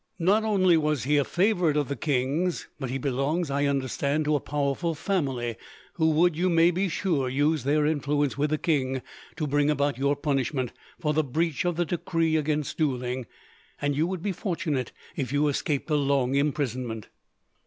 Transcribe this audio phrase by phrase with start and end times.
[0.17, 4.35] Not only was he a favourite of the king's, but he belongs, I understand, to
[4.35, 5.57] a powerful family;
[5.93, 9.03] who would, you may be sure, use their influence with the king
[9.35, 13.27] to bring about your punishment, for the breach of the decree against duelling,
[13.79, 17.09] and you would be fortunate if you escaped a long imprisonment."